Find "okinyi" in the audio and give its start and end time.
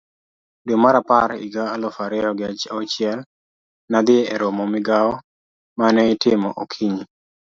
6.63-7.03